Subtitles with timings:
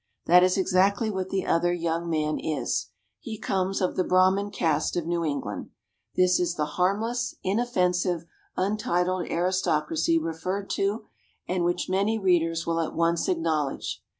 [0.25, 2.87] That is exactly what the other young man is.
[3.19, 5.69] He comes of the Brahmin caste of New England.
[6.15, 8.25] This is the harmless, inoffensive,
[8.57, 11.05] untitled aristocracy referred to,
[11.47, 14.01] and which many readers will at once acknowledge.